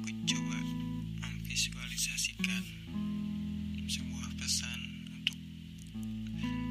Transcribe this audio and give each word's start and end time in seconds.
aku 0.00 0.16
coba 0.24 0.56
memvisualisasikan 1.20 2.64
sebuah 3.84 4.32
pesan 4.40 4.80
untuk 5.12 5.36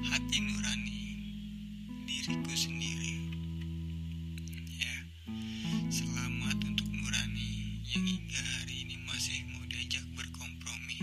hati 0.09 0.37
nurani 0.41 1.01
diriku 2.09 2.49
sendiri. 2.57 3.21
Ya 4.81 4.97
selamat 5.93 6.57
untuk 6.73 6.89
nurani 6.89 7.77
yang 7.93 8.01
hingga 8.01 8.41
hari 8.57 8.89
ini 8.89 8.97
masih 9.05 9.45
mau 9.53 9.61
diajak 9.69 10.09
berkompromi. 10.17 10.97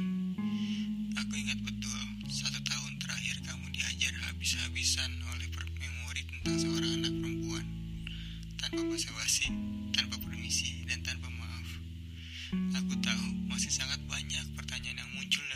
Aku 1.23 1.31
ingat 1.31 1.63
betul 1.63 2.03
satu 2.27 2.59
tahun 2.59 2.99
terakhir 3.07 3.39
kamu 3.47 3.71
diajar 3.71 4.19
habis-habisan 4.27 5.15
oleh 5.31 5.47
memori 5.79 6.27
tentang 6.27 6.59
seorang 6.59 6.91
anak 6.91 7.15
perempuan 7.23 7.67
tanpa 8.59 8.83
basa-basi. 8.83 9.76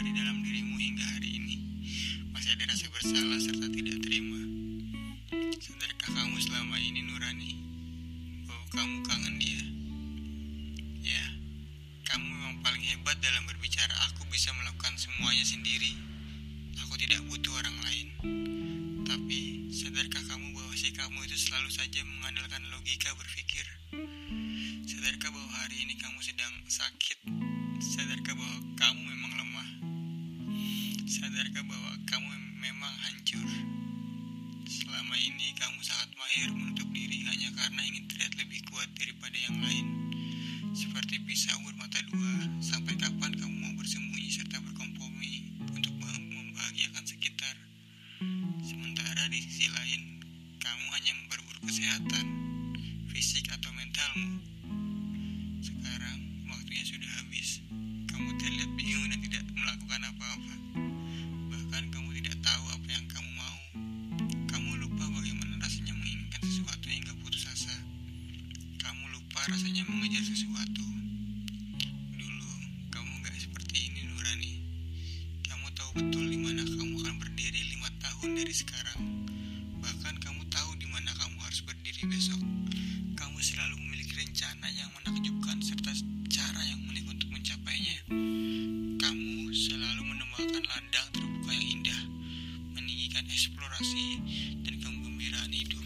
Dari 0.00 0.16
dalam 0.16 0.40
dirimu 0.40 0.80
hingga 0.80 1.04
hari 1.12 1.28
ini. 1.28 1.56
Masih 2.32 2.56
ada 2.56 2.72
rasa 2.72 2.88
bersalah 2.88 3.36
serta 3.36 3.68
tidak 3.68 4.00
terima. 4.00 4.40
Sadarkah 5.60 6.10
kamu 6.16 6.40
selama 6.40 6.80
ini 6.80 7.04
Nurani 7.04 7.52
bahwa 8.48 8.64
kamu 8.72 8.96
kangen 9.04 9.36
dia? 9.36 9.60
Ya, 11.04 11.24
kamu 12.08 12.32
memang 12.32 12.64
paling 12.64 12.80
hebat 12.80 13.20
dalam 13.20 13.44
berbicara. 13.44 13.92
Aku 14.08 14.24
bisa 14.32 14.48
melakukan 14.56 14.96
semuanya 14.96 15.44
sendiri. 15.44 15.92
Aku 16.80 16.96
tidak 16.96 17.20
butuh 17.28 17.60
orang 17.60 17.76
lain. 17.84 18.08
Tapi, 19.04 19.68
sadarkah 19.68 20.24
kamu 20.32 20.56
bahwa 20.56 20.72
si 20.80 20.96
kamu 20.96 21.28
itu 21.28 21.36
selalu 21.36 21.68
saja 21.68 22.00
mengandalkan 22.08 22.64
logika 22.72 23.12
berpikir? 23.20 23.68
Sadarkah 24.88 25.28
bahwa 25.28 25.52
hari 25.60 25.84
ini 25.84 25.92
kamu 26.00 26.24
sedang 26.24 26.56
sakit? 26.72 27.20
Sadarkah 27.84 28.32
bahwa 28.32 28.64
kamu? 28.80 29.09
Sadarkah 31.20 31.60
bahwa 31.68 31.92
kamu 32.08 32.32
memang 32.64 32.94
hancur? 33.04 33.44
Selama 34.64 35.12
ini 35.20 35.52
kamu 35.52 35.76
sangat 35.84 36.16
mahir 36.16 36.48
menutup 36.48 36.88
diri 36.96 37.28
hanya 37.28 37.52
karena 37.60 37.76
ingin 37.92 38.08
terlihat 38.08 38.40
lebih 38.40 38.64
kuat 38.72 38.88
daripada 38.96 39.36
yang 39.36 39.60
lain. 39.60 39.86
Seperti 40.72 41.20
pisau 41.28 41.60
bermata 41.60 42.00
dua, 42.08 42.64
sampai 42.64 42.96
kapan 42.96 43.36
kamu 43.36 43.52
mau 43.52 43.74
bersembunyi 43.76 44.32
serta 44.32 44.64
berkompromi 44.64 45.60
untuk 45.68 45.92
membahagiakan 46.00 47.04
sekitar? 47.04 47.52
Sementara 48.64 49.28
di 49.28 49.44
sisi 49.44 49.68
lain, 49.68 50.24
kamu 50.56 50.86
hanya 50.88 51.12
memperburuk 51.20 51.68
kesehatan, 51.68 52.26
fisik 53.12 53.44
atau 53.52 53.68
mentalmu. 53.76 54.40
Sekarang, 55.60 56.48
waktunya 56.48 56.84
sudah 56.88 57.12
habis. 57.20 57.29
Rasanya 69.50 69.82
mengejar 69.90 70.22
sesuatu. 70.22 70.86
Dulu, 72.14 72.50
kamu 72.94 73.12
gak 73.26 73.34
seperti 73.34 73.90
ini, 73.90 74.06
Nurani. 74.06 74.62
Kamu 75.42 75.66
tahu 75.74 75.90
betul 75.98 76.24
di 76.30 76.38
mana 76.38 76.62
kamu 76.62 76.94
akan 77.02 77.16
berdiri 77.18 77.74
lima 77.74 77.90
tahun 77.98 78.38
dari 78.38 78.54
sekarang. 78.54 79.26
Bahkan 79.82 80.22
kamu 80.22 80.46
tahu 80.54 80.70
di 80.78 80.86
mana 80.86 81.10
kamu 81.18 81.34
harus 81.42 81.66
berdiri 81.66 82.06
besok. 82.06 82.38
Kamu 83.18 83.38
selalu 83.42 83.74
memiliki 83.82 84.22
rencana 84.22 84.70
yang 84.70 84.86
menakjubkan 85.02 85.58
serta 85.58 85.98
cara 86.30 86.62
yang 86.70 86.78
unik 86.86 87.10
untuk 87.10 87.28
mencapainya. 87.34 88.06
Kamu 89.02 89.50
selalu 89.50 90.02
menemukan 90.14 90.62
ladang 90.62 91.08
terbuka 91.10 91.50
yang 91.50 91.66
indah, 91.82 92.00
meninggikan 92.78 93.26
eksplorasi 93.26 94.22
dan 94.62 94.78
kegembiraan 94.78 95.50
hidup. 95.50 95.82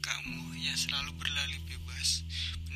Kamu 0.00 0.56
yang 0.56 0.78
selalu 0.78 1.12
berlari 1.20 1.60
bebas, 1.68 1.85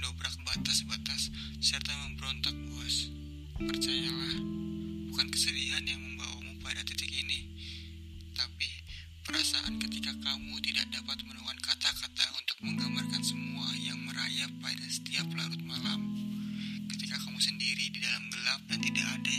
mendobrak 0.01 0.33
batas-batas, 0.49 1.29
serta 1.61 1.93
memberontak 1.93 2.57
puas. 2.73 3.13
Percayalah, 3.61 4.41
bukan 5.13 5.29
kesedihan 5.29 5.85
yang 5.85 6.01
membawamu 6.01 6.57
pada 6.65 6.81
titik 6.89 7.13
ini, 7.13 7.45
tapi 8.33 8.65
perasaan 9.29 9.77
ketika 9.77 10.17
kamu 10.25 10.57
tidak 10.65 10.89
dapat 10.89 11.21
menemukan 11.29 11.61
kata-kata 11.61 12.33
untuk 12.33 12.57
menggambarkan 12.65 13.21
semua 13.21 13.69
yang 13.77 14.01
merayap 14.09 14.49
pada 14.65 14.89
setiap 14.89 15.29
larut 15.37 15.61
malam. 15.69 16.01
Ketika 16.97 17.21
kamu 17.21 17.37
sendiri 17.37 17.93
di 17.93 18.01
dalam 18.01 18.25
gelap 18.33 18.61
dan 18.73 18.81
tidak 18.81 19.05
ada 19.05 19.30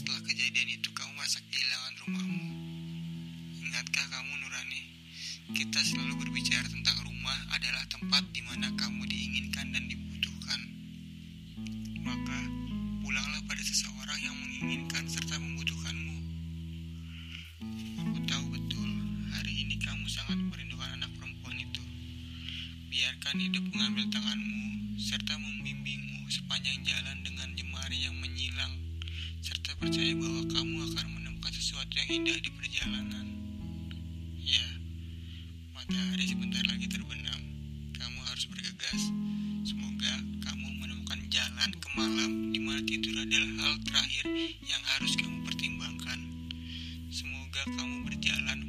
setelah 0.00 0.24
kejadian 0.24 0.80
itu 0.80 0.88
kamu 0.96 1.12
merasa 1.12 1.44
kehilangan 1.52 1.94
rumahmu. 2.00 2.48
Ingatkah 3.60 4.06
kamu 4.08 4.32
Nurani? 4.40 4.82
Kita 5.52 5.76
selalu 5.76 6.24
berbicara 6.24 6.64
tentang 6.72 7.04
rumah 7.04 7.36
adalah 7.52 7.84
tempat 7.84 8.24
di 8.32 8.40
mana 8.48 8.72
kamu 8.80 9.04
diinginkan 9.04 9.76
dan 9.76 9.84
dibutuhkan. 9.92 10.60
Maka, 12.00 12.38
pulanglah 13.04 13.44
pada 13.44 13.60
seseorang 13.60 14.16
yang 14.24 14.32
menginginkan 14.40 15.04
serta 15.04 15.36
membutuhkanmu. 15.36 16.16
Aku 18.00 18.18
tahu 18.24 18.44
betul, 18.56 18.90
hari 19.36 19.52
ini 19.52 19.76
kamu 19.84 20.08
sangat 20.08 20.40
merindukan 20.48 20.96
anak 20.96 21.12
perempuan 21.12 21.60
itu. 21.60 21.84
Biarkan 22.88 23.36
hidup 23.36 23.68
mengambil 23.68 24.08
tanganmu, 24.08 24.96
serta 24.96 25.36
membimbingmu 25.36 26.24
sepanjang 26.32 26.88
jalan 26.88 27.20
dengan 27.20 27.52
jemari 27.52 28.00
yang 28.00 28.16
menyilang, 28.16 28.89
percaya 29.80 30.12
bahwa 30.12 30.44
kamu 30.52 30.76
akan 30.92 31.06
menemukan 31.08 31.52
sesuatu 31.56 31.88
yang 31.96 32.20
indah 32.20 32.36
di 32.36 32.52
perjalanan. 32.52 33.26
Ya, 34.36 34.66
matahari 35.72 36.28
sebentar 36.28 36.60
lagi 36.68 36.84
terbenam. 36.84 37.40
Kamu 37.96 38.20
harus 38.28 38.44
bergegas. 38.52 39.08
Semoga 39.64 40.20
kamu 40.44 40.68
menemukan 40.84 41.20
jalan 41.32 41.70
ke 41.80 41.88
malam 41.96 42.52
di 42.52 42.60
mana 42.60 42.84
tidur 42.84 43.24
adalah 43.24 43.52
hal 43.64 43.74
terakhir 43.88 44.28
yang 44.60 44.82
harus 44.84 45.16
kamu 45.16 45.48
pertimbangkan. 45.48 46.20
Semoga 47.08 47.64
kamu 47.72 48.04
berjalan 48.04 48.59